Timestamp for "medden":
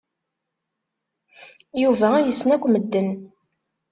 2.69-3.09